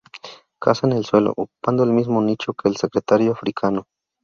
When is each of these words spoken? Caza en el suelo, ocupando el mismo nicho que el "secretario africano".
Caza 0.59 0.87
en 0.87 0.93
el 0.93 1.05
suelo, 1.05 1.29
ocupando 1.37 1.83
el 1.83 1.91
mismo 1.91 2.23
nicho 2.23 2.55
que 2.55 2.67
el 2.67 2.75
"secretario 2.77 3.33
africano". 3.33 3.85